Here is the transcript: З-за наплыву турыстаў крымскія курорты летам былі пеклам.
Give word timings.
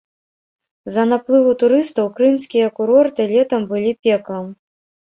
З-за 0.89 1.03
наплыву 1.11 1.51
турыстаў 1.65 2.11
крымскія 2.17 2.73
курорты 2.81 3.31
летам 3.37 3.71
былі 3.77 3.97
пеклам. 4.07 4.53